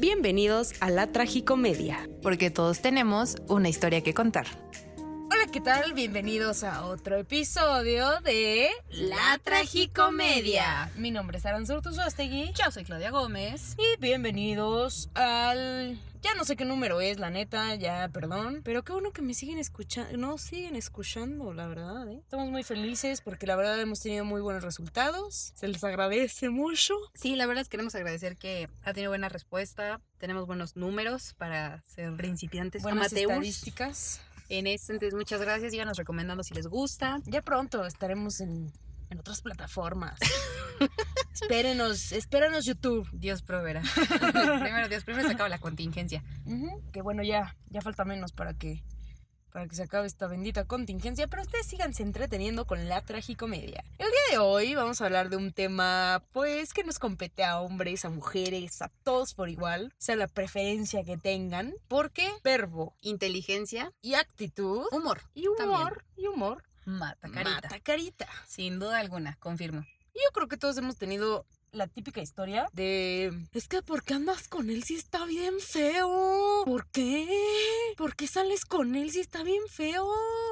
[0.00, 2.08] Bienvenidos a la Tragicomedia.
[2.22, 4.46] Porque todos tenemos una historia que contar.
[4.96, 5.92] Hola, ¿qué tal?
[5.92, 10.90] Bienvenidos a otro episodio de La Tragicomedia.
[10.96, 13.76] Mi nombre es Aranzurtu Suastegui Yo soy Claudia Gómez.
[13.76, 15.98] y bienvenidos al...
[16.22, 18.60] Ya no sé qué número es, la neta, ya perdón.
[18.62, 22.08] Pero qué bueno que me siguen escuchando, no siguen escuchando, la verdad.
[22.08, 22.18] ¿eh?
[22.22, 25.52] Estamos muy felices porque la verdad hemos tenido muy buenos resultados.
[25.54, 26.94] Se les agradece mucho.
[27.14, 30.00] Sí, la verdad es que queremos agradecer que ha tenido buena respuesta.
[30.18, 33.30] Tenemos buenos números para ser principiantes Buenas amateurs.
[33.30, 34.20] estadísticas.
[34.50, 35.70] En este, entonces, muchas gracias.
[35.72, 37.20] Síganos recomendando si les gusta.
[37.24, 38.72] Ya pronto estaremos en,
[39.10, 40.18] en otras plataformas.
[41.34, 43.08] espérenos, espérenos YouTube.
[43.12, 43.82] Dios proveerá.
[44.60, 46.22] primero Dios, primero se acaba la contingencia.
[46.92, 48.82] Que bueno, ya, ya falta menos para que,
[49.52, 53.84] para que se acabe esta bendita contingencia, pero ustedes síganse entreteniendo con la tragicomedia.
[53.98, 57.60] El día de hoy vamos a hablar de un tema, pues, que nos compete a
[57.60, 63.92] hombres, a mujeres, a todos por igual, sea la preferencia que tengan, porque verbo Inteligencia,
[64.00, 65.22] y actitud humor.
[65.34, 67.50] y humor y humor Mata carita.
[67.50, 68.28] mata carita.
[68.46, 69.86] Sin duda alguna, confirmo.
[70.14, 73.32] Y yo creo que todos hemos tenido la típica historia de...
[73.52, 76.62] Es que ¿por qué andas con él si está bien feo?
[76.64, 77.28] ¿Por qué?
[77.96, 80.08] ¿Por qué sales con él si está bien feo?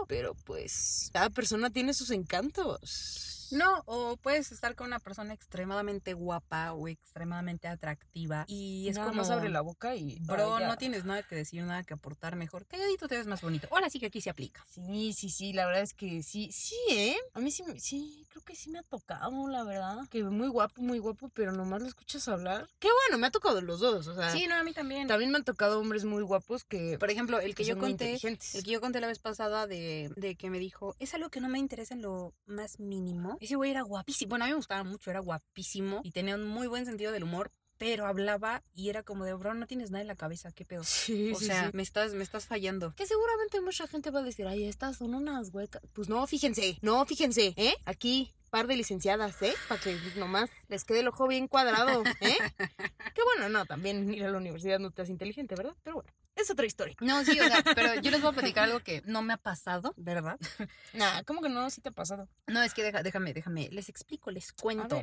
[0.07, 3.38] Pero pues cada persona tiene sus encantos.
[3.51, 9.09] No, o puedes estar con una persona extremadamente guapa o extremadamente atractiva y es Nada
[9.09, 10.19] como más abre la boca y...
[10.21, 12.67] Bro, no tienes nada que decir, nada que aportar mejor.
[12.67, 13.69] Calladito te ves más bonito.
[13.71, 14.65] Ahora sí que aquí se aplica.
[14.69, 17.17] Sí, sí, sí, la verdad es que sí, sí, ¿eh?
[17.35, 20.09] A mí sí, sí, creo que sí me ha tocado, la verdad.
[20.11, 22.69] Que muy guapo, muy guapo, pero nomás lo escuchas hablar.
[22.79, 24.31] Qué bueno, me ha tocado los dos, o sea...
[24.31, 25.09] Sí, no, a mí también.
[25.09, 26.99] También me han tocado hombres muy guapos que...
[26.99, 29.67] Por ejemplo, el que yo son muy conté, el que yo conté la vez pasada
[29.67, 33.38] de, de que me dijo, es algo que no me interesa en lo más mínimo.
[33.41, 34.31] Ese güey era guapísimo.
[34.31, 37.25] Bueno, a mí me gustaba mucho, era guapísimo y tenía un muy buen sentido del
[37.25, 37.51] humor.
[37.79, 40.83] Pero hablaba y era como de, bro, no tienes nada en la cabeza, qué pedo.
[40.83, 41.71] Sí, O sí, sea, sí.
[41.75, 42.93] me estás, me estás fallando.
[42.97, 45.81] Que seguramente mucha gente va a decir, ay, estas son unas huecas.
[45.93, 47.77] Pues no, fíjense, no, fíjense, ¿eh?
[47.85, 49.55] Aquí, par de licenciadas, ¿eh?
[49.69, 52.37] Para que nomás les quede el ojo bien cuadrado, ¿eh?
[53.15, 55.77] que bueno, no, también ir a la universidad no te hace inteligente, ¿verdad?
[55.85, 56.11] Pero bueno,
[56.43, 56.95] es otra historia.
[57.01, 59.37] No, sí, o sea, pero yo les voy a platicar algo que no me ha
[59.39, 60.39] pasado, ¿verdad?
[60.95, 61.69] Nah, ¿cómo que no?
[61.71, 62.29] Sí te ha pasado.
[62.47, 65.03] No, es que deja- déjame, déjame, les explico, les cuento.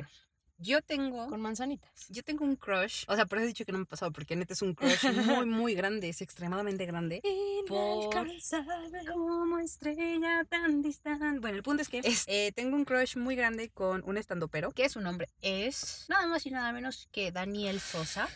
[0.58, 2.06] Yo tengo, con manzanitas.
[2.08, 4.10] yo tengo un crush, o sea, por eso he dicho que no me ha pasado,
[4.10, 7.20] porque neta es un crush muy, muy grande, es extremadamente grande.
[7.68, 8.10] Por-
[9.12, 11.40] Como estrella tan distante.
[11.40, 14.70] Bueno, el punto es que es, eh, tengo un crush muy grande con un estandopero,
[14.70, 18.28] que su nombre es nada más y nada menos que Daniel Sosa.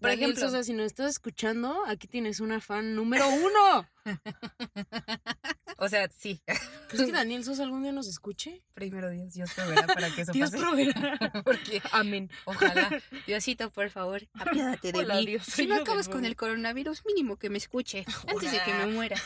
[0.00, 3.88] Por ejemplo, ejemplo, si nos estás escuchando, aquí tienes una fan número uno.
[5.78, 6.42] o sea, sí.
[6.88, 8.62] ¿Crees que Daniel Sosa algún día nos escuche?
[8.74, 10.62] Primero Dios, Dios proveerá para que eso Dios pase.
[10.62, 11.42] proveerá.
[11.44, 12.30] Porque Amén.
[12.44, 12.90] Ojalá.
[13.26, 15.26] Diosito, por favor, apiádate de Hola, mí.
[15.26, 18.86] Dios, si no acabas con el coronavirus, mínimo que me escuche antes de que me
[18.86, 19.16] muera.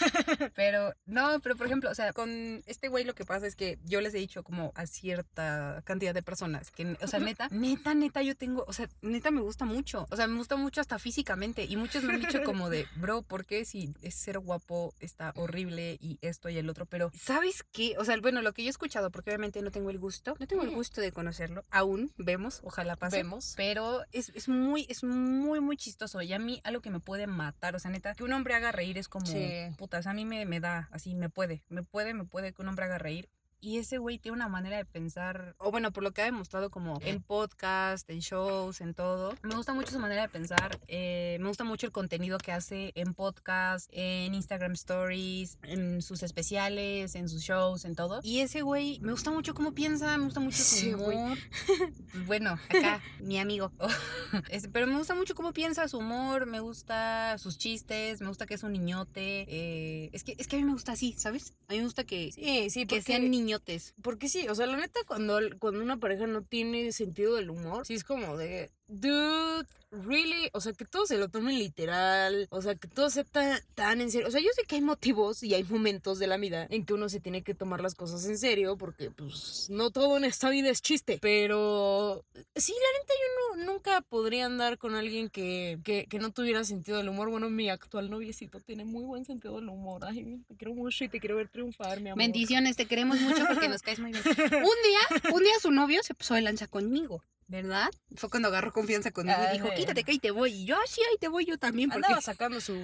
[0.54, 3.78] Pero, no, pero por ejemplo, o sea, con este güey lo que pasa es que
[3.84, 7.94] yo les he dicho como a cierta cantidad de personas que, o sea, neta, neta,
[7.94, 10.06] neta, yo tengo, o sea, neta me gusta mucho.
[10.10, 11.64] O sea, me gusta mucho hasta físicamente.
[11.64, 14.67] Y muchos me han dicho como de, bro, ¿por qué si es ser guapo
[15.00, 16.86] está horrible y esto y el otro?
[16.86, 17.94] Pero, ¿sabes qué?
[17.98, 20.46] O sea, bueno, lo que yo he escuchado, porque obviamente no tengo el gusto, no
[20.46, 23.16] tengo el gusto de conocerlo, aún vemos, ojalá pase.
[23.18, 23.54] Vemos.
[23.56, 26.20] Pero es, es muy, es muy, muy chistoso.
[26.22, 28.72] Y a mí algo que me puede matar, o sea, neta, que un hombre haga
[28.72, 29.68] reír es como, Sí.
[29.76, 32.68] putas, a mí me, me da, así, me puede, me puede, me puede que un
[32.68, 33.28] hombre haga reír.
[33.60, 36.70] Y ese güey tiene una manera de pensar, o bueno, por lo que ha demostrado
[36.70, 39.34] como en podcast, en shows, en todo.
[39.42, 40.78] Me gusta mucho su manera de pensar.
[40.86, 46.22] eh, me gusta mucho el contenido que hace en podcast, en Instagram Stories, en sus
[46.22, 48.20] especiales, en sus shows, en todo.
[48.22, 51.36] Y ese güey, me gusta mucho cómo piensa, me gusta mucho su Sí, humor.
[52.26, 53.72] Bueno, acá, mi amigo.
[54.72, 58.54] Pero me gusta mucho cómo piensa, su humor, me gusta sus chistes, me gusta que
[58.54, 59.46] es un niñote.
[59.48, 61.54] eh, es, que, es que a mí me gusta así, ¿sabes?
[61.68, 63.94] A mí me gusta que, Sí, sí, que porque- sean niñotes.
[64.02, 67.86] Porque sí, o sea, la neta, cuando, cuando una pareja no tiene sentido del humor,
[67.86, 72.60] sí es como de, dude, really, o sea, que todo se lo tomen literal, o
[72.60, 74.28] sea, que todo sea tan, tan en serio.
[74.28, 76.94] O sea, yo sé que hay motivos y hay momentos de la vida en que
[76.94, 80.50] uno se tiene que tomar las cosas en serio, porque pues no todo en esta
[80.50, 81.18] vida es chiste.
[81.20, 82.24] Pero
[82.56, 86.64] sí, la neta, yo no, nunca podría andar con alguien que, que, que no tuviera
[86.64, 87.30] sentido del humor.
[87.30, 90.04] Bueno, mi actual noviecito tiene muy buen sentido del humor.
[90.04, 92.18] Ay, te quiero mucho y te quiero ver triunfar, mi amor.
[92.18, 94.24] Bendiciones, te queremos mucho porque nos caes muy bien.
[94.38, 97.22] Un día, un día su novio se puso de lanza conmigo.
[97.48, 97.88] ¿Verdad?
[98.14, 99.78] Fue cuando agarró confianza conmigo y dijo, Ay.
[99.78, 100.52] quítate que ahí te voy.
[100.52, 101.88] Y yo, "Ah, sí, ahí te voy yo también.
[101.88, 102.04] Porque...
[102.06, 102.74] Andaba sacando su,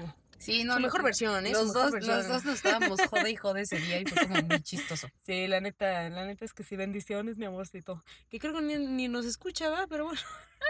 [0.44, 1.54] Sí, su no, mejor lo- versión, ¿eh?
[1.54, 2.16] Su Los mejor dos, versión.
[2.18, 5.08] los dos nos estábamos jode y jode ese día y fue como muy chistoso.
[5.24, 8.04] Sí, la neta, la neta es que sí, bendiciones, mi amorcito.
[8.28, 9.86] Que creo que ni, ni nos escucha, ¿verdad?
[9.88, 10.20] Pero bueno.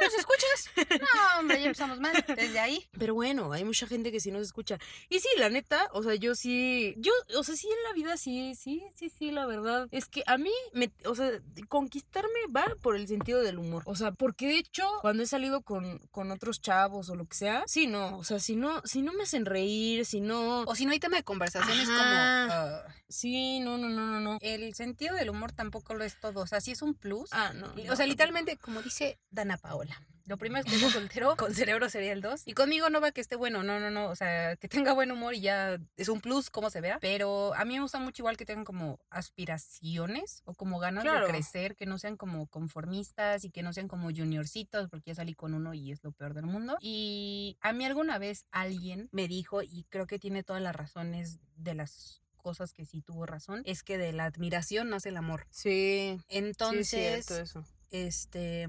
[0.01, 0.71] ¿Nos escuchas?
[1.01, 2.85] No, hombre, ya empezamos mal desde ahí.
[2.99, 4.77] Pero bueno, hay mucha gente que sí nos escucha.
[5.09, 8.17] Y sí, la neta, o sea, yo sí, yo, o sea, sí en la vida
[8.17, 9.87] sí, sí, sí, sí, la verdad.
[9.93, 11.31] Es que a mí, me, o sea,
[11.69, 13.83] conquistarme va por el sentido del humor.
[13.87, 17.37] O sea, porque de hecho, cuando he salido con, con otros chavos o lo que
[17.37, 19.64] sea, sí, no, o sea, si no, si no me hacen reír,
[20.05, 20.63] si no...
[20.63, 22.01] O si no hay tema de conversación, es como...
[22.01, 24.39] ah, Sí, no, no, no, no, no.
[24.41, 26.41] el sentido del humor tampoco lo es todo.
[26.41, 27.29] O sea, sí es un plus.
[27.33, 27.67] Ah, no.
[27.67, 30.01] o no, sea, literalmente, como dice Dana Paola.
[30.27, 32.43] Lo primero es que sea soltero, con cerebro sería el 2.
[32.47, 34.09] Y conmigo no va que esté bueno, no, no, no.
[34.09, 36.99] O sea, que tenga buen humor y ya es un plus, como se vea.
[37.01, 41.27] Pero a mí me gusta mucho igual que tengan como aspiraciones o como ganas Claro.
[41.27, 45.15] de crecer, que no sean como conformistas y que no sean como juniorcitos, porque ya
[45.17, 46.77] salí con uno y es lo peor del mundo.
[46.81, 51.39] Y a mí alguna vez alguien me dijo, y creo que tiene todas las razones
[51.57, 55.47] de las cosas que sí tuvo razón, es que de la admiración nace el amor.
[55.51, 57.65] Sí, Entonces, sí es cierto eso.
[57.91, 58.69] este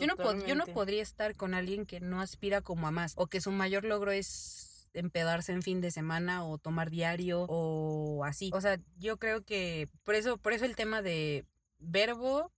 [0.00, 3.12] yo no, pod- yo no podría estar con alguien que no aspira como a más
[3.16, 8.24] o que su mayor logro es empedarse en fin de semana o tomar diario o
[8.24, 8.50] así.
[8.52, 11.44] O sea, yo creo que por eso por eso el tema de
[11.78, 12.50] verbo,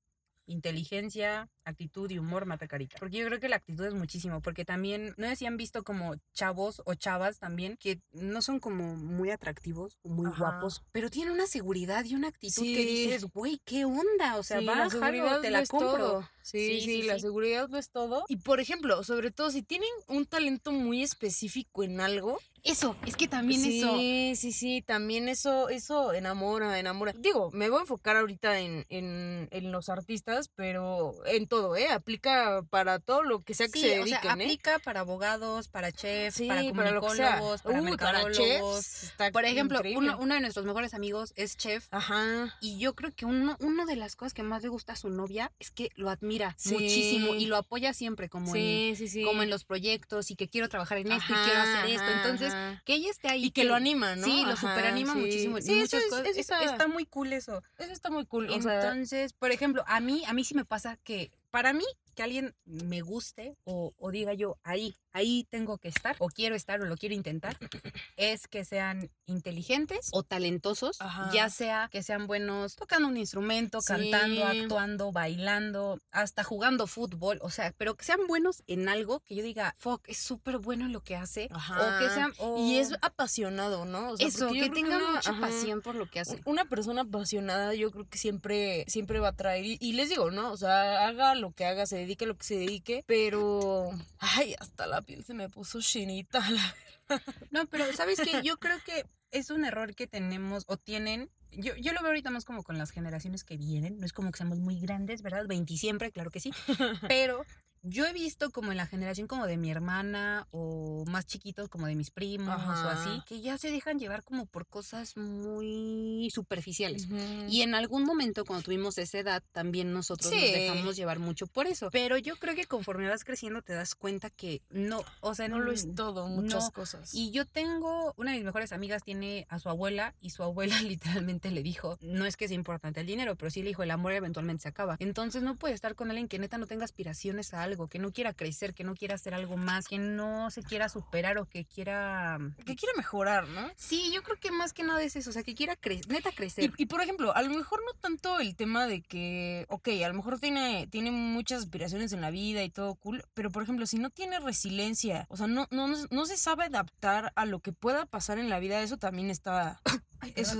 [0.46, 2.96] inteligencia, actitud y humor mata carita.
[2.98, 5.82] Porque yo creo que la actitud es muchísimo, porque también no sé si han visto
[5.84, 10.38] como chavos o chavas también que no son como muy atractivos muy Ajá.
[10.38, 14.36] guapos, pero tienen una seguridad y una actitud que dices, güey, ¿qué onda?
[14.36, 15.90] O sea, Sí, la bájalo, seguridad te la compro.
[15.98, 16.28] todo.
[16.42, 17.20] Sí, Sí, sí, sí, la sí.
[17.22, 18.24] seguridad lo es todo.
[18.28, 22.38] Y por ejemplo, sobre todo si tienen un talento muy específico en algo.
[22.64, 23.96] Eso, es que también sí, eso.
[24.40, 27.12] sí, sí, también eso, eso enamora, enamora.
[27.12, 31.88] Digo, me voy a enfocar ahorita en, en, en los artistas, pero en todo, ¿eh?
[31.88, 34.44] Aplica para todo lo que sea que Sí, se o sea, dediquen, ¿eh?
[34.44, 38.76] aplica para abogados, para chefs, Sí, para para comunicólogos, para, Uy, para mercadólogos.
[38.84, 41.88] chefs, está Por ejemplo, uno, uno de nuestros mejores amigos es chef.
[41.90, 42.56] Ajá.
[42.60, 45.08] Y yo creo que uno, uno de las cosas que más le gusta a su
[45.10, 46.72] novia es que lo admira Sí.
[46.74, 50.68] muchísimo y lo apoya siempre, como, en, Sí, como en los proyectos y que quiero
[50.68, 52.10] trabajar en esto y quiero hacer esto.
[52.16, 52.82] Entonces, ajá.
[52.84, 53.44] que ella esté ahí.
[53.46, 54.24] Y que lo anima, ¿no?
[54.24, 55.60] Sí, lo superanima muchísimo.
[55.60, 56.36] Sí, eso es- cosas.
[56.36, 57.62] está- está muy cool eso.
[57.78, 58.48] Eso está muy cool.
[58.50, 61.84] o sea, Entonces, por ejemplo, a mí, a mí sí me pasa que para mí
[62.14, 66.54] que alguien me guste o, o diga yo ahí, ahí tengo que estar o quiero
[66.54, 67.56] estar o lo quiero intentar,
[68.16, 71.30] es que sean inteligentes o talentosos, Ajá.
[71.32, 73.86] ya sea que sean buenos tocando un instrumento, Sí.
[73.88, 79.34] cantando, actuando, bailando, hasta jugando fútbol, o sea, pero que sean buenos en algo que
[79.34, 82.14] yo diga, fuck, es súper bueno en lo que hace, o que Ajá.
[82.14, 84.10] sean, o- Y es apasionado, ¿no?
[84.10, 86.40] O sea, eso, que tenga una- mucha ajá, pasión por lo que hace.
[86.44, 90.30] Una persona apasionada yo creo que siempre, siempre va a traer, y, y les digo,
[90.30, 90.52] ¿no?
[90.52, 94.54] O sea, haga lo que haga, se dedique a lo que se dedique, pero, ay,
[94.58, 96.38] hasta la piel se me puso chinita.
[96.50, 98.40] la- No, pero ¿sabes qué?
[98.42, 101.28] Yo creo que es un error que tenemos o tienen.
[101.50, 103.98] Yo, yo lo veo ahorita más como con las generaciones que vienen.
[103.98, 105.46] No es como que seamos muy grandes, ¿verdad?
[105.46, 106.50] 20 siempre, claro que sí.
[107.08, 107.44] Pero
[107.82, 111.86] yo he visto como en la generación como de mi hermana o más chiquitos como
[111.86, 117.06] de mis primos o así, que ya se dejan llevar como por cosas muy superficiales.
[117.06, 117.46] Ujú.
[117.48, 121.66] Y en algún momento cuando tuvimos esa edad también nosotros nos dejamos llevar mucho por
[121.66, 121.90] eso.
[121.90, 125.60] Pero yo creo que conforme vas creciendo te das cuenta que no, o sea, no
[125.60, 126.70] lo es todo, muchas no.
[126.70, 127.14] cosas.
[127.14, 130.80] Y yo tengo, una de mis mejores amigas tiene a su abuela y su abuela
[130.82, 133.90] literalmente le dijo, no es que sea importante el dinero, pero sí le dijo, el
[133.90, 134.96] amor eventualmente se acaba.
[135.00, 138.12] Entonces no puede estar con alguien que neta no tenga aspiraciones a algo, que no
[138.12, 141.64] quiera crecer, que no quiera hacer algo más, que no se quiera superar o que
[141.64, 142.38] quiera...
[142.64, 143.70] que quiere mejorar, ¿no?
[143.76, 146.30] Sí, yo creo que más que nada es eso, o sea, que quiera cre- neta
[146.32, 146.72] crecer.
[146.76, 150.08] Y, y, por ejemplo, a lo mejor no tanto el tema de que, ok, a
[150.08, 153.86] lo mejor tiene, tiene muchas aspiraciones en la vida y todo cool, pero por ejemplo,
[153.86, 157.60] si no tiene resiliencia, o sea, no, no, no, no se sabe adaptar a lo
[157.60, 159.80] que pueda pasar en la vida, eso también está...
[160.36, 160.58] Eso,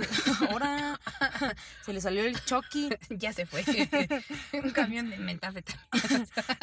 [0.49, 0.99] ahora
[1.85, 2.89] se le salió el Chucky.
[3.09, 3.63] ya se fue.
[4.53, 5.87] Un camión de metafetamina.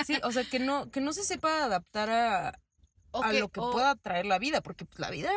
[0.04, 2.48] Sí, o sea, que no, que no se sepa adaptar a,
[3.12, 5.30] a lo que o pueda traer la vida, porque pues, la vida,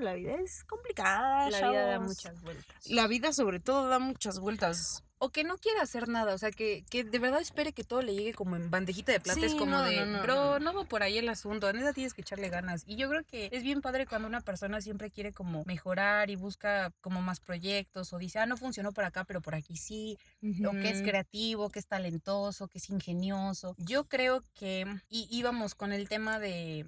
[0.00, 1.50] la vida es complicada.
[1.50, 2.86] La vida da muchas vueltas.
[2.86, 5.04] La vida sobre todo da muchas vueltas.
[5.24, 8.02] O que no quiera hacer nada, o sea, que, que de verdad espere que todo
[8.02, 9.38] le llegue como en bandejita de plata.
[9.38, 10.72] Sí, es como no, de, no, no, bro, no.
[10.72, 12.82] no va por ahí el asunto, neta tienes que echarle ganas.
[12.88, 16.34] Y yo creo que es bien padre cuando una persona siempre quiere como mejorar y
[16.34, 20.18] busca como más proyectos o dice, ah, no funcionó por acá, pero por aquí sí.
[20.66, 23.76] O que es creativo, que es talentoso, que es ingenioso.
[23.78, 26.84] Yo creo que, y íbamos con el tema de,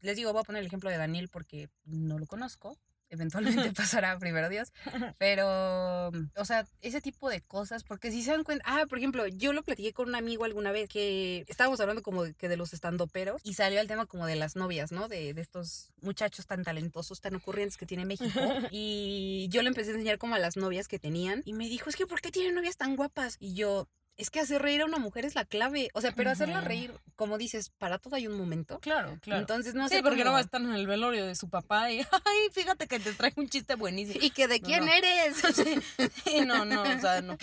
[0.00, 2.76] les digo, voy a poner el ejemplo de Daniel porque no lo conozco.
[3.12, 4.72] Eventualmente pasará, primero Dios.
[5.18, 9.26] Pero, o sea, ese tipo de cosas, porque si se dan cuenta, ah, por ejemplo,
[9.28, 12.56] yo lo platiqué con un amigo alguna vez que estábamos hablando como de, que de
[12.56, 15.08] los estandoperos y salió el tema como de las novias, ¿no?
[15.08, 18.32] De, de estos muchachos tan talentosos, tan ocurrentes que tiene México.
[18.74, 21.90] Y yo le empecé a enseñar como a las novias que tenían y me dijo,
[21.90, 23.36] es que ¿por qué tienen novias tan guapas?
[23.38, 25.90] Y yo, es que hacer reír a una mujer es la clave.
[25.94, 26.92] O sea, pero hacerla reír,
[27.22, 28.80] como dices, para todo hay un momento.
[28.80, 29.40] Claro, claro.
[29.40, 30.02] Entonces, no sí, sé.
[30.02, 32.98] porque no va a estar en el velorio de su papá y, ay, fíjate que
[32.98, 34.18] te trae un chiste buenísimo.
[34.20, 34.92] Y que de No, quién no.
[34.92, 35.36] eres.
[36.24, 37.36] Sí, no, no, o sea, no.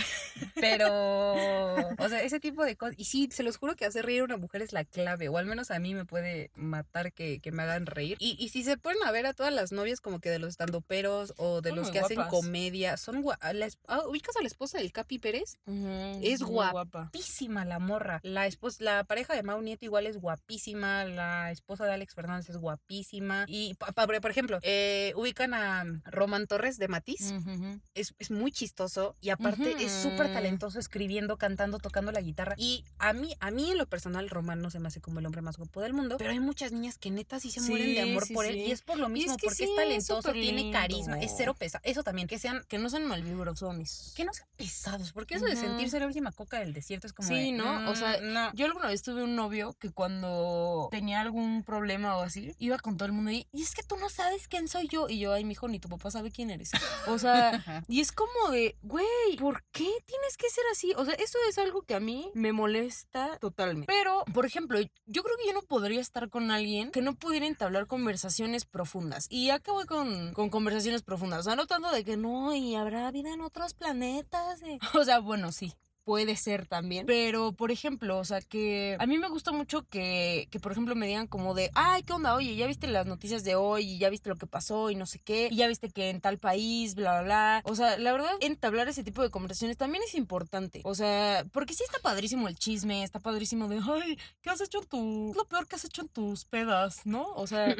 [0.56, 0.90] Pero,
[1.76, 2.96] o sea, ese tipo de cosas.
[2.98, 5.30] Y sí, se los juro que hacer reír a una mujer es la clave.
[5.30, 8.18] O al menos a mí me puede matar que, que me hagan reír.
[8.20, 10.50] Y, y si se ponen a ver a todas las novias como que de los
[10.50, 12.32] estandoperos o de Son los que hacen guapas.
[12.34, 15.58] comedia, son gua- la es- ah, ¿Ubicas a la esposa del Capi Pérez?
[16.22, 16.82] Es muy guapa.
[17.04, 18.20] Guapísima la morra.
[18.24, 21.06] La esposa, la pareja de Mau Nieto igual es guapísima.
[21.06, 23.46] La esposa de Alex Fernández es guapísima.
[23.48, 27.80] Y, por ejemplo, eh, ubican a Roman Torres de Matiz Ujú.
[27.94, 32.56] es, es muy chistoso y aparte es súper talentoso escribiendo, cantando, tocando la guitarra.
[32.58, 35.26] Y a mí, a mí en lo personal, Román no se me hace como el
[35.28, 38.04] hombre más guapo del mundo, pero hay muchas niñas que neta sí se mueren de
[38.04, 38.62] Sí, amor sí, por él sí.
[38.62, 41.54] y es por lo mismo, que porque sí, es es talentoso, tiene carisma, es cero
[41.58, 41.80] pesa.
[41.84, 44.14] Eso también, que sean, Que no sean malvibrosones.
[44.16, 47.28] que no sean pesados, porque eso de sentirse la última coca del desierto es como
[47.28, 47.90] Sí, de, ¿no?
[47.92, 48.54] O sea, "Mm, no.
[48.54, 49.49] Yo alguna vez tuve un novio
[49.80, 53.74] que cuando tenía algún problema o así, iba con todo el mundo y, y es
[53.74, 55.10] que tú no sabes quién soy yo.
[55.10, 56.72] Y yo, ay, mijo, ni tu papá sabe quién eres.
[57.08, 59.06] O sea, y es como de, güey,
[59.40, 60.94] ¿por qué tienes que ser así?
[60.98, 63.88] O sea, eso es algo que a mí me molesta totalmente.
[63.88, 67.46] Pero, por ejemplo, yo creo que yo no podría estar con alguien que no pudiera
[67.48, 69.26] entablar conversaciones profundas.
[69.30, 71.40] Y acá voy con, con conversaciones profundas.
[71.42, 74.62] O sea, no tanto de que no, y habrá vida en otros planetas.
[74.64, 74.80] eh.
[75.00, 75.74] O sea, bueno, sí.
[76.10, 77.06] Puede ser también.
[77.06, 80.96] Pero, por ejemplo, o sea, que a mí me gusta mucho que, que, por ejemplo,
[80.96, 82.34] me digan como de, ay, ¿qué onda?
[82.34, 85.06] Oye, ya viste las noticias de hoy y ya viste lo que pasó y no
[85.06, 85.50] sé qué.
[85.52, 87.62] Y ya viste que en tal país, bla, bla, bla.
[87.64, 90.82] O sea, la verdad, entablar ese tipo de conversaciones también es importante.
[90.84, 94.80] O sea, porque sí está padrísimo el chisme, está padrísimo de, ay, ¿qué has hecho
[94.82, 95.34] en tu...
[95.36, 97.34] Lo peor que has hecho en tus pedas, ¿no?
[97.36, 97.76] O sea,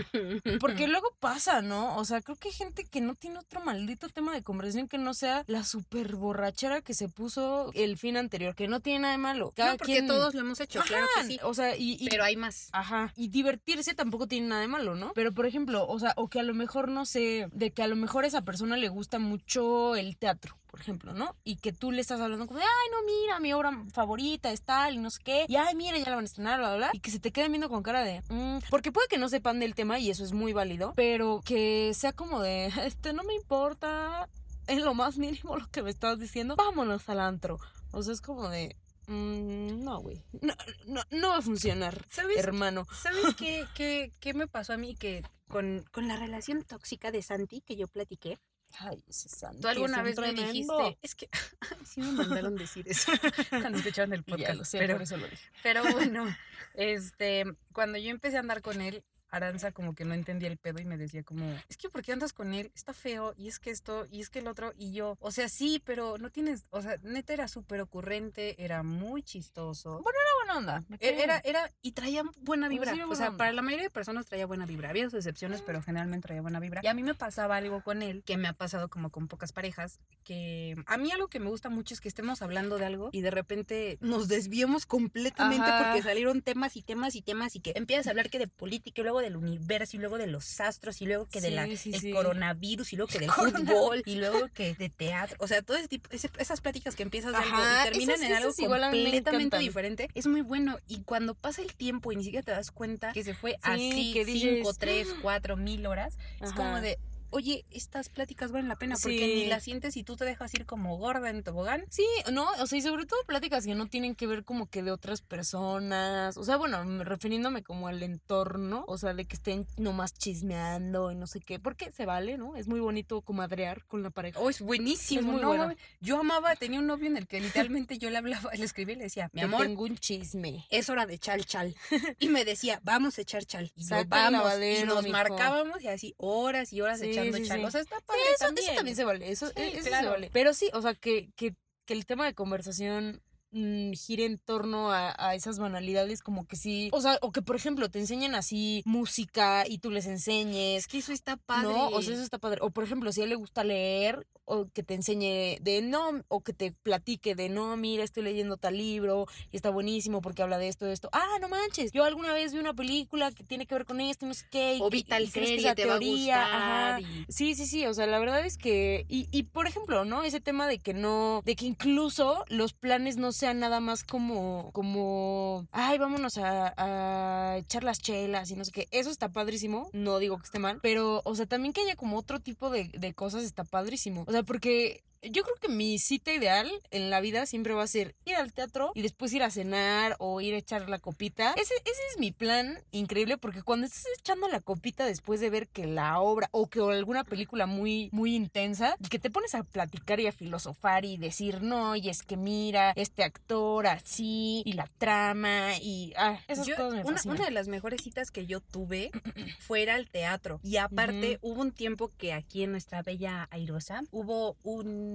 [0.60, 1.98] porque luego pasa, ¿no?
[1.98, 5.00] O sea, creo que hay gente que no tiene otro maldito tema de conversación que
[5.00, 9.12] no sea la super borrachera que se puso el fin anterior, que no tiene nada
[9.14, 9.52] de malo.
[9.56, 11.40] Cada No, porque quien- todos lo hemos hecho, claro que sí.
[11.44, 12.70] O sea, y, y- Pero hay más.
[12.72, 13.14] Ajá.
[13.16, 15.12] Y divertirse tampoco tiene nada de malo, ¿no?
[15.14, 17.88] Pero, por ejemplo, o sea, o que a lo mejor, no sé, de que a
[17.88, 21.36] lo mejor a esa persona le gusta mucho el teatro, por ejemplo, ¿no?
[21.44, 24.62] Y que tú le estás hablando como de, ay, no, mira, mi obra favorita es
[24.62, 25.46] tal y no sé qué.
[25.48, 26.90] Y, ay, mira, ya la van a estrenar, bla, bla, bla.
[26.94, 29.60] Y que se te queden viendo con cara de, "Mm", porque puede que no sepan
[29.60, 33.34] del tema y eso es muy válido, pero que sea como de, este, no me
[33.34, 34.30] importa
[34.68, 37.60] en lo más mínimo lo que me estás diciendo, vámonos al antro.
[37.92, 38.76] O sea, es como de...
[39.08, 40.24] mm, no, güey.
[40.42, 40.54] No,
[40.86, 42.38] no, no va a funcionar, ¿Sabes?
[42.38, 42.88] hermano.
[42.94, 47.22] ¿Sabes qué, qué, qué me pasó a mí que con, con la relación tóxica de
[47.22, 48.38] Santi que yo platiqué?
[48.78, 51.28] Ay, ese Santi Tú alguna vez me dijiste, es que
[51.62, 53.12] ay, sí me mandaron decir eso
[53.50, 55.50] cuando escucharon el ya podcast, lo sé, pero, por eso lo dije.
[55.64, 56.28] pero bueno,
[56.76, 60.80] este, cuando yo empecé a andar con él, Aranza como que no entendía el pedo
[60.80, 62.72] y me decía como, es que ¿por qué andas con él?
[62.76, 65.50] Está feo, y es que esto, y es que el otro, y yo, o sea,
[65.50, 70.02] sí, pero no tienes, o sea, neta era súper ocurrente, era muy chistoso.
[70.02, 70.84] buena onda.
[71.00, 72.94] E- Era, era, y traía buena vibra.
[72.94, 73.38] sí, o sea, onda.
[73.38, 74.90] para la mayoría de personas traía buena vibra.
[74.90, 76.82] Había sus excepciones, pero generalmente traía buena vibra.
[76.84, 79.52] Y a mí me pasaba algo con él, que me ha pasado como con pocas
[79.54, 83.10] parejas, que a mí algo que me gusta mucho es que estemos hablando de algo
[83.12, 85.84] y de repente nos desviemos completamente Ajá.
[85.84, 89.02] porque salieron temas y temas y temas y que empiezas a hablar que de política
[89.02, 91.92] y luego del universo y luego de los astros y luego que de Sí, sí,
[91.94, 92.12] el sí.
[92.12, 95.38] coronavirus y luego que del fútbol y luego que de teatro.
[95.40, 98.16] O sea, todo ese tipo, ese- esas pláticas que empiezas de algo Ajá, y terminan
[98.16, 98.54] esas- en algo
[98.92, 100.78] completamente diferente, es muy bueno.
[100.88, 104.12] Y cuando pasa el tiempo y ni siquiera te das cuenta que se fue así
[104.14, 106.82] que dices, cinco, tres, cuatro mil horas, es como Ajá.
[106.82, 106.98] de,
[107.32, 109.36] oye, estas pláticas valen la pena porque Sí.
[109.36, 111.86] ni las sientes y tú te dejas ir como gorda en tobogán.
[111.90, 114.84] Sí, no, o sea, y sobre todo pláticas que no tienen que ver como que
[114.84, 119.36] de otras personas, o sea, bueno, me- refiriéndome como al entorno, o sea, de que
[119.36, 122.56] estén nomás chismeando y no sé qué, porque se vale, ¿no?
[122.56, 124.40] Es muy bonito comadrear con la pareja.
[124.40, 125.20] Oh, es buenísimo.
[125.22, 125.76] Es muy no, bueno.
[126.02, 128.98] Yo amaba, tenía un novio en el que literalmente yo le hablaba, le escribía y
[128.98, 130.66] le decía, mi amor, tengo un chisme.
[130.70, 131.76] es hora de chal chal.
[132.20, 133.72] Y me decía, vamos a echar chal.
[133.76, 134.44] Y yo, vamos.
[134.60, 135.14] Y nos mijo.
[135.14, 137.66] marcábamos y así horas y horas Sí, echando sí, sí.
[137.66, 138.66] O sea, está Sí, padre eso, también.
[138.68, 140.10] eso también se vale, eso, e- eso se claro.
[140.12, 140.30] vale.
[140.34, 144.92] Pero sí, o sea, que, que, que el tema de conversación mm, gire en torno
[144.92, 148.36] a, a esas banalidades como que sí, o sea, o que por ejemplo te enseñen
[148.36, 151.70] así música y tú les enseñes, Es que eso está padre.
[151.70, 151.88] ¿no?
[151.90, 152.60] O sea, eso está padre.
[152.62, 156.24] O por ejemplo, si a él le gusta leer, o que te enseñe de no,
[156.28, 160.42] o que te platique de no, mira, estoy leyendo tal libro y está buenísimo porque
[160.42, 161.10] habla de esto, de esto.
[161.12, 164.26] Ah, no manches, yo alguna vez vi una película que tiene que ver con esto
[164.26, 164.76] no sé qué.
[164.78, 166.62] y- o vi tal serie, va a teoría, gustar.
[166.62, 167.00] ajá.
[167.02, 170.24] y- Sí, sí, sí, o sea, la verdad es que, y, y por ejemplo, ¿no?
[170.24, 174.70] Ese tema de que no, de que incluso los planes no sean nada más como,
[174.74, 179.90] como, ay, vámonos a, a echar las chelas y no sé qué, eso está padrísimo,
[179.94, 182.90] no digo que esté mal, pero, o sea, también que haya como otro tipo de,
[182.90, 187.20] de cosas está padrísimo, o sea, porque yo creo que mi cita ideal en la
[187.20, 190.54] vida siempre va a ser ir al teatro y después ir a cenar o ir
[190.54, 191.54] a echar la copita.
[191.54, 195.68] Ese, ese es mi plan increíble porque cuando estás echando la copita después de ver
[195.68, 200.20] que la obra o que alguna película muy, muy intensa, que te pones a platicar
[200.20, 204.88] y a filosofar y decir, no, y es que mira, este actor así, y la
[204.98, 209.12] trama, y ah, esas cosas me una, una, de las mejores citas que yo tuve
[209.60, 210.60] fue ir al teatro.
[210.64, 215.09] Y aparte, hubo un tiempo que aquí en nuestra bella Airosa hubo un,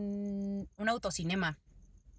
[0.77, 1.59] un autocinema.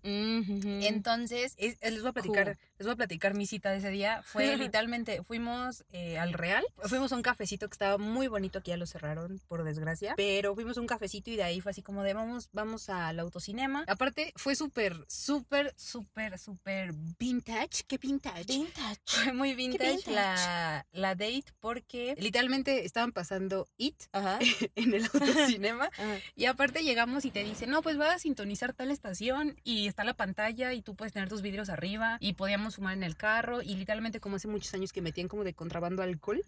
[0.03, 4.21] Entonces, les voy a platicar, les voy a platicar mi cita de ese día.
[4.23, 8.71] Fue literalmente, fuimos eh, al Real, fuimos a un cafecito que estaba muy bonito, que
[8.71, 11.81] ya lo cerraron, por desgracia, pero fuimos a un cafecito y de ahí fue así
[11.81, 13.85] como de vamos, vamos al autocinema.
[13.87, 17.83] Aparte, fue súper, súper, súper, súper vintage.
[17.87, 18.45] ¿Qué vintage?
[18.45, 19.01] Vintage.
[19.05, 24.03] Fue muy vintage, La, la date porque literalmente estaban pasando It
[24.75, 25.89] en el autocinema.
[26.35, 30.03] Y aparte llegamos y te dicen, no, pues va a sintonizar tal estación y está
[30.03, 33.61] la pantalla y tú puedes tener tus vidrios arriba y podíamos fumar en el carro
[33.61, 36.41] y literalmente como hace muchos años que metían como de contrabando alcohol,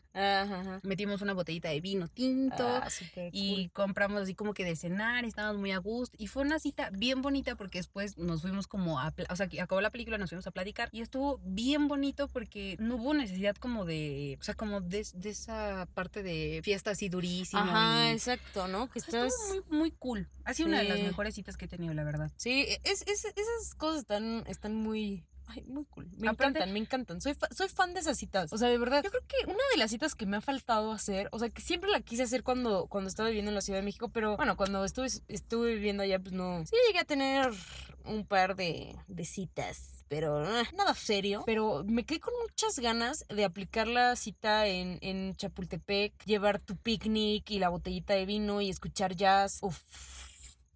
[0.83, 2.87] metimos una botellita de vino tinto ah,
[3.31, 6.89] y compramos así como que de cenar estábamos muy a gusto y fue una cita
[6.91, 10.47] bien bonita porque después nos fuimos como a, o sea, acabó la película, nos fuimos
[10.47, 14.81] a platicar y estuvo bien bonito porque no hubo necesidad como de, o sea, como
[14.81, 17.61] de, esa parte de fiesta así durísima.
[17.61, 18.89] Ajá, exacto, ¿no?
[18.89, 19.31] Que estás...
[19.49, 20.27] muy, muy cool.
[20.45, 22.31] Ha sido una de las mejores citas que he tenido, la verdad.
[22.37, 26.07] Sí, es, es, esas cosas están, están muy, Ay, muy cool.
[26.17, 27.21] Me encantan, me encantan.
[27.21, 28.51] Soy, soy fan de esas citas.
[28.51, 30.91] O sea, de verdad, yo creo que una de las citas que me ha faltado
[30.91, 33.79] hacer, o sea, que siempre la quise hacer cuando, cuando estaba viviendo en la Ciudad
[33.79, 36.65] de México, pero bueno, cuando estuve, estuve viviendo allá, pues no.
[36.65, 37.51] Sí, llegué a tener
[38.03, 41.43] un par de, de citas, pero ah, nada serio.
[41.45, 46.75] Pero me quedé con muchas ganas de aplicar la cita en, en Chapultepec, llevar tu
[46.75, 49.59] picnic y la botellita de vino y escuchar jazz.
[49.61, 50.26] Uf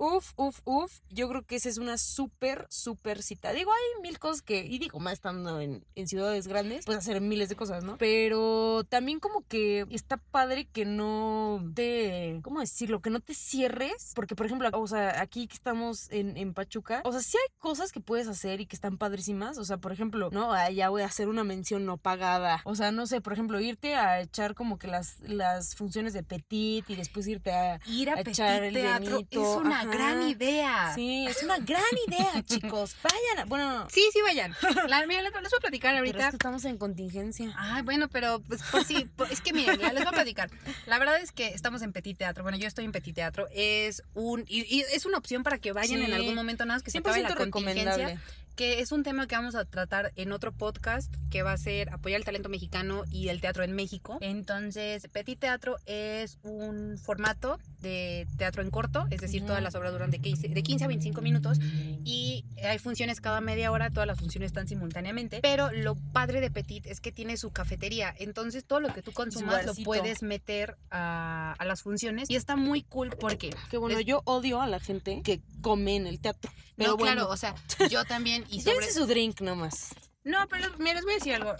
[0.03, 1.00] Uf, uf, uf.
[1.12, 3.53] Yo creo que esa es una súper, súper cita.
[3.53, 7.50] Digo, hay mil cosas que, y digo, más estando en, ciudades grandes, puedes hacer miles
[7.50, 8.00] de cosas, ¿no?
[8.00, 13.00] Pero también como que está padre que no te, ¿cómo decirlo?
[13.00, 14.14] Que no te cierres.
[14.16, 17.55] Porque, por ejemplo, o sea, aquí que estamos en, en Pachuca, o sea, sí hay
[17.59, 19.59] cosas que puedes hacer y que están padrísimas.
[19.59, 20.51] O sea, por ejemplo, ¿no?
[20.72, 22.64] Ya voy a hacer una mención no pagada.
[22.66, 26.24] O sea, no sé, por ejemplo, irte a echar como que las, las funciones de
[26.24, 30.94] Petit y después irte a, Ir a, echar el teatro es una gran idea.
[30.96, 32.96] Sí, es una gran idea, chicos.
[33.04, 33.48] Vayan.
[33.50, 34.56] Bueno, sí, sí, vayan.
[34.88, 36.14] La, mira, les, voy a platicar ahorita.
[36.14, 37.54] Pero es que estamos en contingencia.
[37.58, 40.50] Ay, bueno, pero pues, pues sí, pues, es que miren, les voy a platicar.
[40.86, 42.44] La verdad es que estamos en Petit Teatro.
[42.44, 43.48] Bueno, yo estoy en Petit Teatro.
[43.54, 46.92] Es un y, es una opción para que vayan en algún momento nada más que
[46.92, 48.20] se acabe la contingencia
[48.55, 51.92] que es un tema que vamos a tratar en otro podcast que va a ser
[51.94, 54.18] apoyar el talento mexicano y el teatro en México.
[54.22, 59.92] Entonces, Petit Teatro es un formato de teatro en corto, es decir, todas las obras
[59.92, 61.57] duran de 15, de 15 a 25 minutos
[62.03, 66.51] y hay funciones cada media hora, todas las funciones están simultáneamente, pero lo padre de
[66.51, 70.77] Petit es que tiene su cafetería, entonces todo lo que tú consumas lo puedes meter
[70.92, 73.51] a, a, las funciones y está muy cool porque...
[73.70, 76.51] Que bueno, yo odio a la gente que come en el teatro.
[76.75, 77.55] Pero claro, o sea,
[77.89, 78.91] yo también y sobre...
[78.91, 79.89] su drink nomás.
[80.24, 81.55] No, pero mira, les voy a decir algo.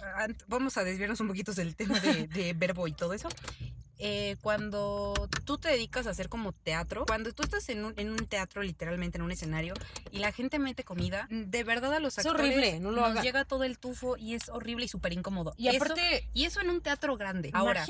[0.46, 3.28] Vamos a desviarnos un poquito del tema de, de verbo y todo eso.
[4.04, 8.10] Eh, cuando tú te dedicas a hacer como teatro, cuando tú estás en un, en
[8.10, 9.74] un, teatro, literalmente en un escenario,
[10.10, 13.22] y la gente mete comida, de verdad a los actores es horrible, no lo nos
[13.22, 15.54] llega todo el tufo y es horrible y súper incómodo.
[15.56, 16.28] Y aparte...
[16.32, 17.50] y eso en un teatro grande.
[17.52, 17.86] Ahora,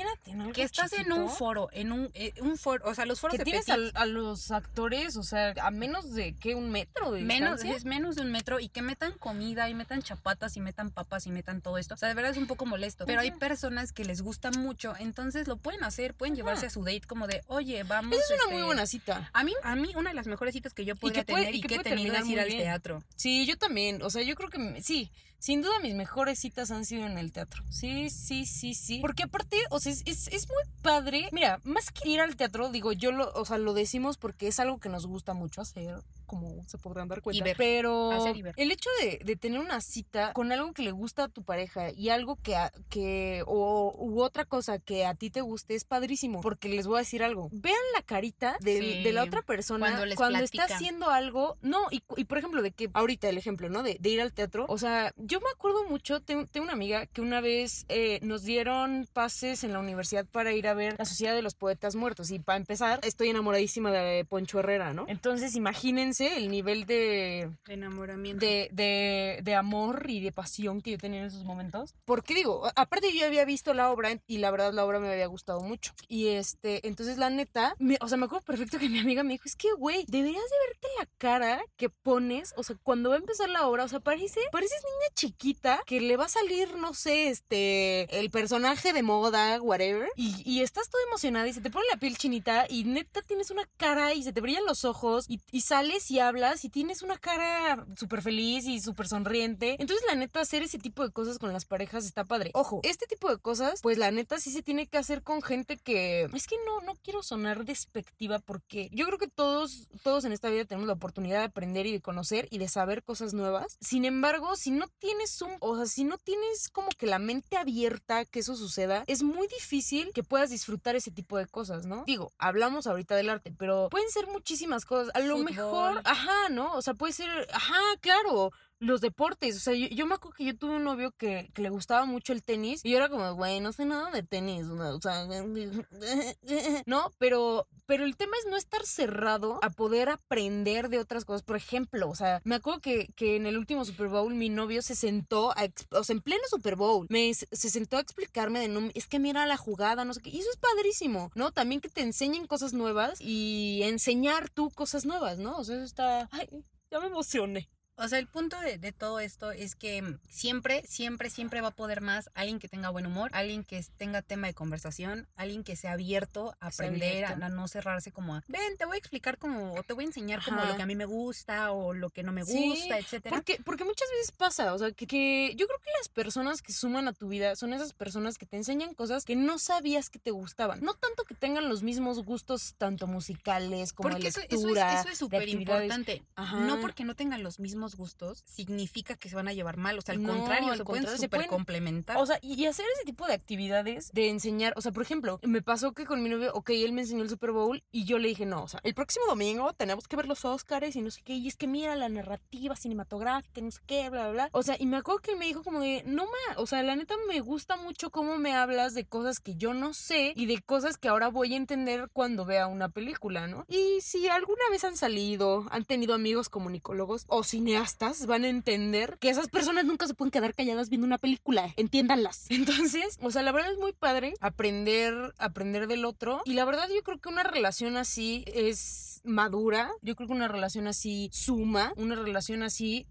[0.53, 3.43] que estás en un foro, en un, eh, un foro, o sea, los foros que
[3.43, 7.85] tienes a, los actores, o sea, a menos de que un metro de menos Es
[7.85, 11.31] menos de un metro y que metan comida y metan chapatas y metan papas y
[11.31, 11.95] metan todo esto.
[11.95, 13.07] O sea, de verdad es un poco molesto.
[13.07, 16.83] Pero hay personas que les gusta mucho, entonces lo pueden hacer pueden llevarse a su
[16.83, 18.17] date como de, oye, vamos.
[18.17, 19.29] es una muy este, buena cita.
[19.33, 21.75] A mí, a mí, una de las mejores citas que yo podría tener y que,
[21.75, 23.03] he tenido es ir al teatro.
[23.15, 24.01] Sí, yo también.
[24.01, 25.11] O sea, yo creo que sí.
[25.39, 27.63] Sin duda mis mejores citas han sido en el teatro.
[27.69, 28.99] Sí, sí, sí, sí.
[28.99, 31.27] Porque aparte, o sea, es, es, muy padre.
[31.33, 34.61] Mira, más que ir al teatro, digo, yo lo, o sea, lo decimos porque es
[34.61, 36.01] algo que nos gusta mucho hacer
[36.33, 37.45] como se podrán dar cuenta.
[37.57, 38.11] Pero
[38.55, 42.09] el hecho de, tener una cita con algo que le gusta a tu pareja y
[42.09, 42.55] algo que,
[42.89, 46.41] que o u otra cosa que a ti te guste es padrísimo.
[46.41, 47.49] Porque les voy a decir algo.
[47.51, 51.57] Vean la carita de, la otra persona cuando, está haciendo algo.
[51.61, 53.83] No, y, por ejemplo, de que ahorita el ejemplo, ¿no?
[53.83, 54.65] De, ir al teatro.
[54.69, 58.43] O sea, yo yo me acuerdo mucho, tengo, una amiga que una vez eh, nos
[58.43, 62.29] dieron pases en la universidad para ir a ver La Sociedad de los Poetas Muertos.
[62.29, 65.05] Y para empezar, estoy enamoradísima de Poncho Herrera, ¿no?
[65.07, 67.49] Entonces, imagínense el nivel de...
[67.67, 68.45] Enamoramiento.
[68.45, 71.93] De, de, de amor y de pasión que yo tenía en esos momentos.
[72.05, 75.27] Porque digo, aparte yo había visto la obra y la verdad la obra me había
[75.27, 75.93] gustado mucho.
[76.07, 79.43] Y este, entonces la neta, o sea, me acuerdo perfecto que mi amiga me dijo,
[79.45, 83.19] es que, güey, deberías de verte la cara que pones, o sea, cuando va a
[83.19, 86.93] empezar la obra, o sea, parece, pareces niña chiquita que le va a salir, no
[86.93, 91.69] sé, este, el personaje de moda, whatever, y, y estás toda emocionada y se te
[91.69, 95.25] pone la piel chinita y neta tienes una cara y se te brillan los ojos
[95.27, 99.75] y, y sales y hablas y tienes una cara súper feliz y súper sonriente.
[99.79, 102.51] Entonces, la neta, hacer ese tipo de cosas con las parejas está padre.
[102.53, 105.77] Ojo, este tipo de cosas, pues la neta sí se tiene que hacer con gente
[105.77, 110.33] que, es que no, no quiero sonar despectiva porque yo creo que todos, todos en
[110.33, 113.77] esta vida tenemos la oportunidad de aprender y de conocer y de saber cosas nuevas.
[113.81, 117.57] Sin embargo, si no tienes un, o sea, si no tienes como que la mente
[117.57, 122.03] abierta que eso suceda, es muy difícil que puedas disfrutar ese tipo de cosas, ¿no?
[122.05, 125.13] Digo, hablamos ahorita del arte, pero pueden ser muchísimas cosas.
[125.15, 126.73] A lo mejor, ajá, ¿no?
[126.73, 129.55] O sea, puede ser, ajá, claro, los deportes.
[129.55, 132.43] O sea, yo, me acuerdo que yo tuve un novio que, le gustaba mucho el
[132.43, 134.65] tenis y yo era como, güey, no sé nada de tenis.
[134.67, 135.25] O sea,
[136.85, 141.43] no, pero, pero el tema es no estar cerrado a poder aprender de otras cosas.
[141.43, 144.95] Por ejemplo, o sea, me acuerdo que, en el último Super Bowl mi novio se
[144.95, 148.89] sentó, a, o sea, en pleno Super Bowl, me, se sentó a explicarme de, no,
[148.93, 150.29] es que mira la jugada, no sé qué.
[150.29, 151.51] Y eso es padrísimo, ¿no?
[151.51, 155.57] También que te enseñen cosas nuevas y enseñar tú cosas nuevas, ¿no?
[155.57, 156.27] O sea, eso está...
[156.31, 156.47] Ay,
[156.91, 157.69] ya me emocioné.
[157.95, 161.75] O sea, el punto de, todo esto es que mm, siempre, siempre, siempre va a
[161.75, 165.75] poder más alguien que tenga buen humor, alguien que tenga tema de conversación, alguien que
[165.75, 169.73] sea abierto a aprender, a, no cerrarse como a, ven, te voy a explicar como,
[169.73, 172.23] o te voy a enseñar como lo que a mí me gusta o lo que
[172.23, 173.35] no me gusta, etcétera.
[173.35, 176.73] Porque, porque muchas veces pasa, o sea, que, que, yo creo que las personas que
[176.73, 180.19] suman a tu vida son esas personas que te enseñan cosas que no sabías que
[180.19, 180.81] te gustaban.
[180.81, 184.99] No tanto que tengan los mismos gustos, tanto musicales como porque lectura.
[184.99, 186.23] Eso, es súper importante.
[186.37, 189.97] No porque no tengan los mismos gustos significa que se van a llevar mal.
[189.97, 192.17] O sea, al contrario, se pueden súper complementar.
[192.17, 194.73] O sea, y hacer ese tipo de actividades de enseñar.
[194.75, 197.29] O sea, por ejemplo, me pasó que con mi novio, ok, él me enseñó el
[197.29, 200.27] Super Bowl y yo le dije, no, o sea, el próximo domingo tenemos que ver
[200.27, 201.33] los Oscars y no sé qué.
[201.33, 204.49] Y es que mira la narrativa cinematográfica, no sé qué, bla, bla, bla.
[204.51, 206.83] O sea, y me acuerdo que él me dijo como de, no ma, o sea,
[206.83, 210.45] la neta me gusta mucho cómo me hablas de cosas que yo no sé y
[210.45, 213.65] de cosas que ahora voy a entender cuando vea una película, ¿no?
[213.67, 218.49] Y si alguna vez han salido, han tenido amigos comunicólogos o cine cineastas van a
[218.49, 222.45] entender que esas personas nunca se pueden quedar calladas viendo una película, entiéndanlas.
[222.49, 226.41] Entonces, o sea, la verdad es muy padre aprender, aprender del otro.
[226.45, 230.47] Y la verdad yo creo que una relación así es madura, yo creo que una
[230.47, 233.07] relación así suma, una relación así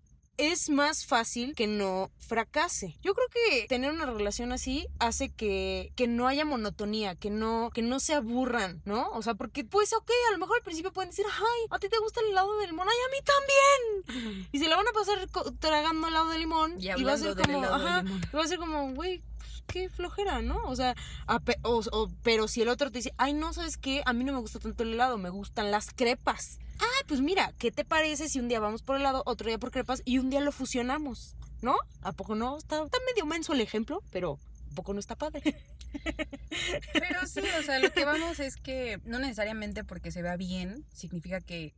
[0.51, 2.97] es más fácil que no fracase.
[3.01, 7.71] Yo creo que tener una relación así hace que, que no haya monotonía, que no,
[7.73, 9.09] que no se aburran, ¿no?
[9.11, 11.89] O sea, porque pues ok, a lo mejor al principio pueden decir, ay, a ti
[11.89, 14.49] te gusta el helado de limón, ay, a mí también.
[14.51, 15.29] Y se la van a pasar
[15.61, 19.23] tragando helado de limón y, va a ser como, ajá, va a ser como, güey,
[19.39, 20.61] pues, qué flojera, ¿no?
[20.65, 20.97] O sea,
[22.23, 24.03] pero si el otro te dice, ay, no, ¿sabes qué?
[24.07, 27.53] A mí no me gusta tanto el helado, me gustan las crepas ah, pues mira,
[27.59, 30.19] ¿qué te parece si un día vamos por el lado, otro día por crepas y
[30.19, 31.37] un día lo fusionamos?
[31.61, 31.77] ¿No?
[32.03, 32.59] ¿A poco no?
[32.59, 34.39] Está, está medio menso el ejemplo, pero
[34.71, 35.43] ¿a poco no está padre?
[36.93, 40.85] Pero sí, o sea, lo que vamos es que no necesariamente porque se vea bien
[40.93, 41.75] significa que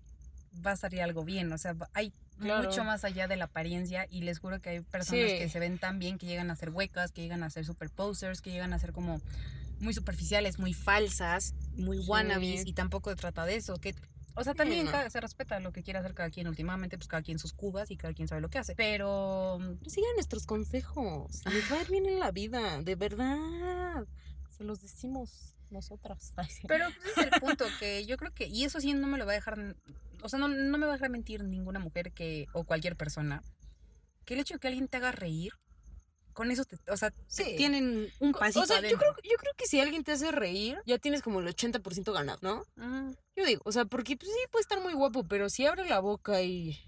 [0.64, 4.22] va a salir algo bien, o sea, hay mucho más allá de la apariencia y
[4.22, 7.12] les juro que hay personas que se ven tan bien que llegan a ser huecas,
[7.12, 9.20] que llegan a ser super posers, que llegan a ser como
[9.80, 13.94] muy superficiales, muy falsas, muy wannabes y tampoco se trata de eso, que
[14.36, 16.48] o sea, también se respeta lo que quiere hacer cada quien.
[16.48, 18.74] Últimamente, pues cada quien sus cubas y cada quien sabe lo que hace.
[18.74, 19.58] Pero.
[19.80, 21.42] Pues, sigan nuestros consejos.
[21.46, 24.06] Les va a ir bien en la vida, de verdad.
[24.50, 26.32] Se los decimos nosotras.
[26.68, 28.46] Pero ese es el punto que yo creo que.
[28.46, 29.76] Y eso sí no me lo va a dejar.
[30.22, 32.46] O sea, no, no me va a dejar mentir ninguna mujer que.
[32.52, 33.42] o cualquier persona.
[34.24, 35.52] Que el hecho de que alguien te haga reír
[36.34, 37.12] con eso, te, o sea,
[37.56, 40.78] tienen un pasito O sea, yo creo, yo creo que si alguien te hace reír,
[40.86, 42.64] ya tienes como el 80% ganado, ¿no?
[43.36, 46.00] Yo digo, o sea, porque pues, sí puede estar muy guapo, pero si abre la
[46.00, 46.78] boca y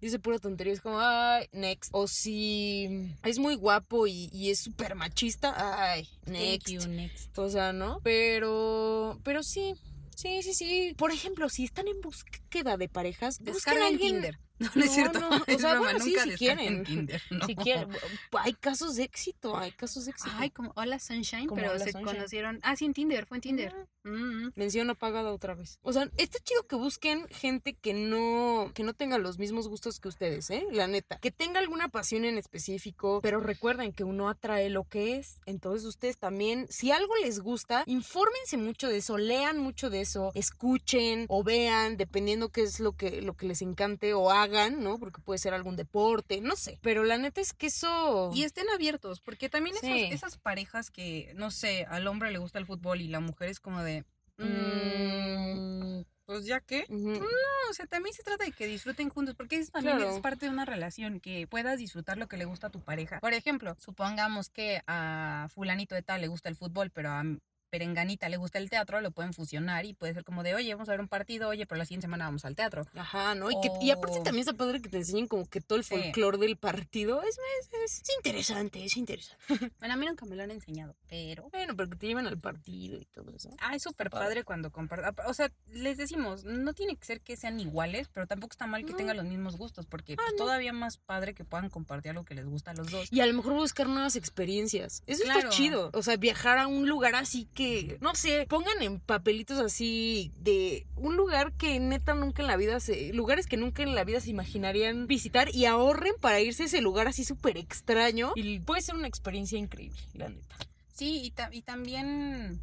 [0.00, 1.90] dice pura tontería, es como, ay, next.
[1.92, 5.54] O si es muy guapo y, es súper machista,
[5.92, 6.86] ay, next.
[6.86, 7.38] next.
[7.38, 8.00] O sea, ¿no?
[8.02, 9.74] Pero, pero sí,
[10.16, 10.94] Sí, sí, sí.
[10.96, 14.14] Por ejemplo, si están en búsqueda de parejas, busquen a alguien.
[14.14, 14.38] Tinder.
[14.66, 15.20] No, no es cierto.
[15.20, 16.84] no, o es sea, broma, bueno, sí, nunca si quieren.
[17.30, 17.46] No.
[17.46, 17.88] Si quieren,
[18.32, 20.30] hay casos de éxito, hay casos de éxito.
[20.38, 22.14] Ay, como Hola Sunshine, Como pero Hola se Sunshine.
[22.14, 22.58] conocieron.
[22.62, 23.74] Ah, sí, en Tinder, fue en Tinder.
[24.04, 25.78] Mm, Mención apagada otra vez.
[25.82, 29.98] O sea, está chido que busquen gente que no, que no tenga los mismos gustos
[30.00, 30.64] que ustedes, ¿eh?
[30.70, 31.18] La neta.
[31.18, 35.40] Que tenga alguna pasión en específico, pero recuerden que uno atrae lo que es.
[35.44, 40.30] Entonces ustedes también, si algo les gusta, infórmense mucho de eso, lean mucho de eso,
[40.34, 44.98] escuchen o vean, dependiendo qué es lo que, lo que les encante o hagan, ¿no?
[44.98, 46.78] Porque puede ser algún deporte, no sé.
[46.82, 48.30] Pero la neta es que eso...
[48.34, 50.04] Y estén abiertos, porque también esas, Sí.
[50.10, 53.60] esas parejas que, no sé, al hombre le gusta el fútbol y la mujer es
[53.60, 54.04] como de.
[54.38, 56.86] Mm, mm, pues ya que.
[56.88, 57.24] No,
[57.70, 60.12] o sea, también se trata de que disfruten juntos, porque eso también Claro.
[60.14, 63.20] es parte de una relación, que puedas disfrutar lo que le gusta a tu pareja.
[63.20, 67.22] Por ejemplo, supongamos que a fulanito de tal le gusta el fútbol, pero a
[67.70, 70.88] perenganita le gusta el teatro, lo pueden fusionar y puede ser como de, oye, vamos
[70.88, 72.86] a ver un partido, oye, pero la siguiente semana vamos al teatro.
[72.94, 73.50] Ajá, ¿no?
[73.50, 75.94] Y, que, y aparte también está padre que te enseñen como que todo el Sí.
[75.94, 77.22] folclore del partido.
[77.22, 79.36] Es, es, es- es interesante, es interesante.
[79.78, 81.48] Bueno, a mí nunca me lo han enseñado, pero...
[81.50, 83.50] Bueno, pero que te llevan al partido y todo eso.
[83.60, 84.26] Ah, es súper padre.
[84.26, 85.12] padre cuando comparten.
[85.26, 88.84] O sea, les decimos, no tiene que ser que sean iguales, pero tampoco está mal
[88.84, 88.96] que No.
[88.96, 90.36] tengan los mismos gustos, porque Ah, pues, no.
[90.38, 93.12] todavía más padre que puedan compartir algo que les gusta a los dos.
[93.12, 95.02] Y a lo mejor buscar nuevas experiencias.
[95.06, 95.90] Eso está chido.
[95.92, 100.86] O sea, viajar a un lugar así que, no sé, pongan en papelitos así de
[100.94, 103.12] un lugar que neta nunca en la vida se...
[103.12, 106.80] Lugares que nunca en la vida se imaginarían visitar y ahorren para irse a ese
[106.80, 108.32] lugar así súper extraño.
[108.36, 110.56] Y puede ser una experiencia increíble, la neta.
[110.94, 112.60] Sí, y, ta- y también...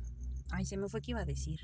[0.51, 1.59] Ay, se me fue que iba a decir.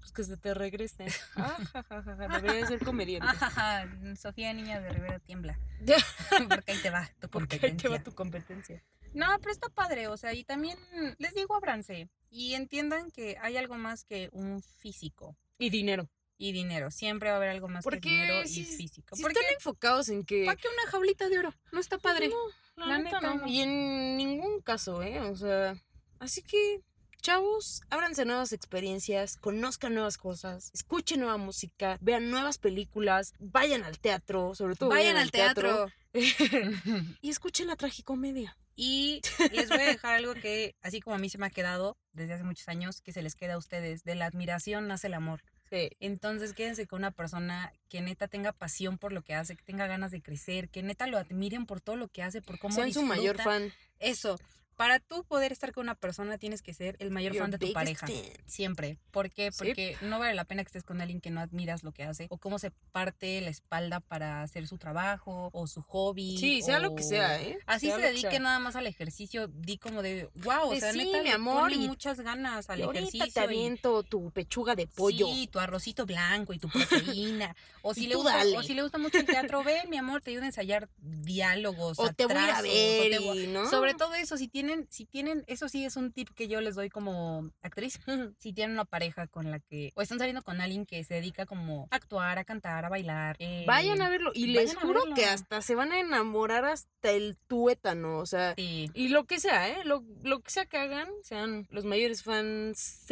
[0.00, 1.06] Pues que se te regrese.
[1.36, 3.28] Ah, ja, ja, ja, ja, Debería ser comediante.
[3.28, 3.88] Ajaja,
[4.20, 5.58] Sofía Niña de Rivera tiembla.
[6.48, 7.88] Porque ahí te va tu Porque ahí competencia.
[7.90, 8.82] te va tu competencia.
[9.14, 10.78] No, pero está padre, o sea, y también
[11.18, 16.08] les digo, ábranse y entiendan que hay algo más que un físico Y dinero.
[16.38, 16.90] y dinero.
[16.90, 19.14] Siempre va a haber algo más Porque que dinero si- y físico.
[19.14, 20.46] Si Porque están enfocados en que...
[20.46, 21.54] ¿para qué una jaulita de oro?
[21.70, 22.28] No está padre.
[22.30, 22.36] No,
[22.76, 23.40] La la, neta, neta, no.
[23.42, 23.46] no.
[23.46, 25.20] Y en ningún caso, ¿eh?
[25.20, 25.76] O sea,
[26.18, 26.80] así que,
[27.20, 33.98] chavos, ábranse nuevas experiencias, conozcan nuevas cosas, escuchen nueva música, vean nuevas películas, vayan al
[34.00, 35.86] teatro, sobre todo Vayan al teatro.
[37.20, 38.56] y escuchen la tragicomedia.
[38.74, 39.20] Y
[39.52, 42.34] les voy a dejar algo que, así como a mí se me ha quedado desde
[42.34, 44.04] hace muchos años, que se les queda a ustedes.
[44.04, 45.42] De la admiración nace el amor.
[45.70, 45.90] Sí.
[46.00, 49.86] Entonces quédense con una persona que neta tenga pasión por lo que hace, que tenga
[49.86, 52.92] ganas de crecer, que neta lo admiren por todo lo que hace, por cómo Sean
[52.92, 53.72] su mayor fan.
[53.98, 54.38] Eso.
[54.76, 57.58] Para tú poder estar con una persona tienes que ser el mayor Your fan de
[57.58, 58.06] tu pareja.
[58.06, 58.16] fan.
[58.46, 58.98] Siempre.
[59.10, 59.52] ¿Por qué?
[59.52, 59.58] Sí.
[59.58, 62.26] Porque no vale la pena que estés con alguien que no admiras lo que hace
[62.30, 66.36] o cómo se parte la espalda para hacer su trabajo o su hobby.
[66.38, 67.58] Sí, sea lo que sea, ¿eh?
[67.66, 70.92] Así Sea se dedique nada más al ejercicio, di como de, wow, o De sea,
[70.92, 73.26] sí, neta, mi amor, y- muchas ganas al Y ahorita ejercicio.
[73.26, 75.26] te y- tu pechuga de pollo.
[75.26, 77.54] Sí, tu arrocito blanco y tu proteína.
[77.84, 78.56] O si, Y le gusta, dale.
[78.56, 81.98] o si le gusta mucho el teatro, ven, mi amor, te ayuda a ensayar diálogos.
[81.98, 83.68] o te voy a o ver, te voy- y, ¿no?
[83.68, 86.74] Sobre todo eso, si tienen, si tienen, eso sí es un tip que yo les
[86.76, 87.98] doy como actriz.
[88.38, 91.46] si tienen una pareja con la que, o están saliendo con alguien que se dedica
[91.46, 93.36] como a actuar, a cantar, a bailar.
[93.38, 94.30] eh, Vayan a verlo.
[94.34, 98.18] Y les juro que hasta se van a enamorar hasta el tuétano.
[98.18, 98.90] O sea, Sí.
[98.94, 99.84] y lo que sea, ¿eh?
[99.84, 103.04] Lo, lo que sea que hagan, sean los mayores fans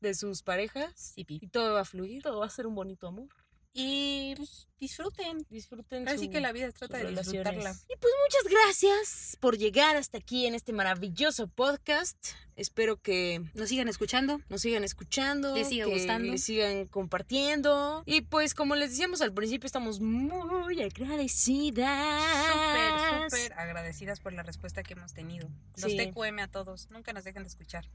[0.00, 1.12] de sus parejas.
[1.16, 3.28] Y todo va a fluir, todo va a ser un bonito amor.
[3.74, 5.46] Y pues, disfruten.
[5.50, 7.70] Disfruten Así su- que la vida trata de disfrutarla.
[7.88, 12.16] Y pues muchas gracias por llegar hasta aquí en este maravilloso podcast.
[12.56, 14.40] Espero que Nos sigan escuchando.
[14.48, 16.32] nos sigan escuchando, Les siga que gustando.
[16.32, 18.02] les sigan compartiendo.
[18.04, 22.24] Y pues como les decíamos al principio, estamos muy agradecidas.
[22.48, 25.48] Súper, súper agradecidas por la respuesta que hemos tenido.
[25.76, 25.96] Los Sí.
[25.96, 26.90] TQM a todos.
[26.90, 27.88] Nunca nos dejen de escuchar.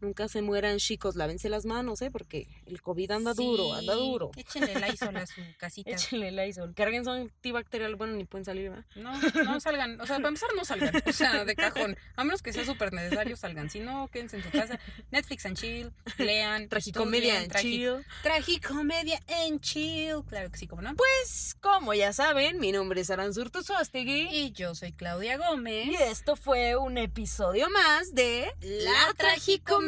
[0.00, 2.10] Nunca se mueran, chicos, lávense las manos, ¿eh?
[2.10, 4.30] Porque el COVID anda duro, anda duro.
[4.36, 5.90] Échenle Lysol a su casita.
[5.90, 6.74] Échenle Lysol.
[6.74, 8.84] Carguen su antibacterial, bueno, ni pueden salir, ¿verdad?
[8.96, 9.12] No,
[9.44, 10.00] no salgan.
[10.00, 11.02] O sea, para empezar, no salgan.
[11.06, 11.96] O sea, de cajón.
[12.16, 13.70] A menos que sea súper necesario, salgan.
[13.70, 14.78] Si no, quédense en su casa.
[15.10, 15.92] Netflix and chill.
[16.18, 16.68] Lean.
[16.68, 17.88] Tragicomedia en chill.
[17.90, 20.22] tragi- Tragicomedia en chill.
[20.28, 20.94] Claro que sí, como no.
[20.94, 24.28] Pues, como ya saben, mi nombre es Aranzurto Suastegui.
[24.30, 25.86] Y yo soy Claudia Gómez.
[25.86, 29.85] Y esto fue un episodio más de La Tragicomedia.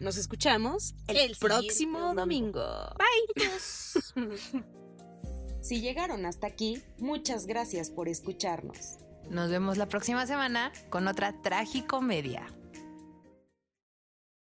[0.00, 2.60] Nos escuchamos el, próximo domingo.
[2.60, 2.94] domingo.
[2.98, 4.64] Bye.
[5.60, 8.96] Si llegaron hasta aquí, muchas gracias por escucharnos.
[9.28, 12.46] Nos vemos la próxima semana con otra tragicomedia.